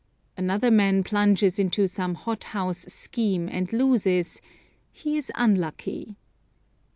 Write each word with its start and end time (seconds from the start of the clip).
Another 0.35 0.71
man 0.71 1.03
plunges 1.03 1.59
into 1.59 1.87
some 1.87 2.15
hot 2.15 2.45
house 2.57 2.91
scheme 2.91 3.47
and 3.47 3.71
loses: 3.71 4.41
"He 4.91 5.15
is 5.15 5.31
unlucky." 5.35 6.15